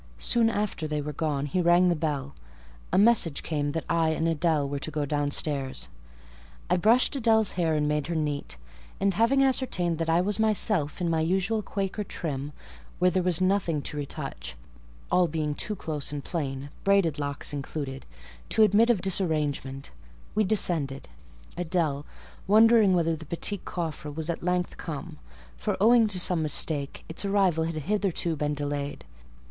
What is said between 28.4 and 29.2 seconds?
delayed.